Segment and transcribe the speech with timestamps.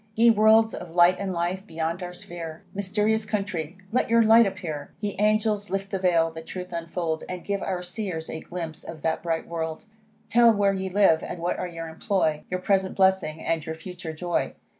[0.15, 3.77] Ye worlds of light and life, beyond our sphere; Mysterious country!
[3.91, 4.91] let your light appear.
[4.99, 9.03] Ye angels, lift the vail, the truth unfold, And give our Seers a glimpse of
[9.03, 9.85] that bright world;
[10.27, 14.11] Tell where ye live, and what are your employ, Your present blessing, and your future
[14.11, 14.55] joy.